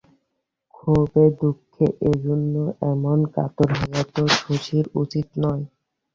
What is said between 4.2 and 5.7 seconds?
শশীর উচিত নয়।